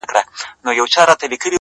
[0.07, 0.09] •خدای
[0.65, 1.49] ورکړی وو شهپر د الوتلو,